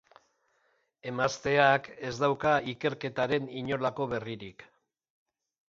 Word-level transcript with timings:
Emazteak 1.11 1.91
ez 2.09 2.13
dauka 2.25 2.55
ikerketaren 2.73 3.47
inolako 3.63 4.11
berririk. 4.17 4.69